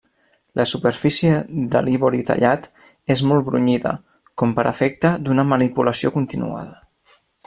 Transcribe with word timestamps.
La 0.59 0.63
superfície 0.69 1.33
de 1.75 1.81
l'ivori 1.89 2.23
tallat 2.29 2.65
és 3.15 3.21
molt 3.31 3.45
brunyida, 3.49 3.91
com 4.43 4.55
per 4.61 4.65
efecte 4.71 5.13
d'una 5.29 5.49
manipulació 5.55 6.13
continuada. 6.21 6.75